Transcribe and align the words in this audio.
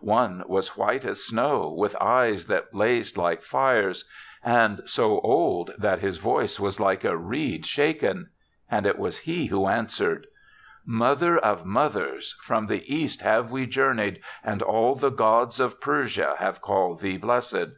One 0.00 0.42
was 0.46 0.78
white 0.78 1.04
as 1.04 1.24
snow, 1.24 1.68
with 1.70 1.94
eyes 2.00 2.46
that 2.46 2.72
blazed 2.72 3.18
like 3.18 3.42
fires, 3.42 4.08
and 4.42 4.80
so 4.86 5.20
old 5.20 5.74
that 5.76 5.98
his 5.98 6.16
voice 6.16 6.56
tt 6.56 6.62
r 6.62 6.62
38 6.62 6.62
THE 6.62 6.62
SEVENTH 6.62 6.62
CHRISTMAS 6.62 6.64
was 6.64 6.80
like 6.80 7.04
a 7.04 7.16
reed 7.18 7.66
shaken. 7.66 8.28
And 8.70 8.86
it 8.86 8.98
was 8.98 9.18
he 9.18 9.46
who 9.48 9.66
answered. 9.68 10.26
Mother 10.86 11.36
of 11.36 11.66
mothers, 11.66 12.34
from 12.40 12.66
the 12.68 12.90
East 12.94 13.20
have 13.20 13.50
we 13.52 13.66
journeyed 13.66 14.22
and 14.42 14.62
all 14.62 14.94
the 14.94 15.10
gods 15.10 15.60
of 15.60 15.82
Persia 15.82 16.36
have 16.38 16.62
called 16.62 17.02
thee 17.02 17.18
blessed. 17.18 17.72